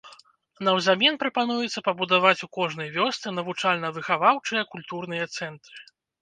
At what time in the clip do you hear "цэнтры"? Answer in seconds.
5.39-5.79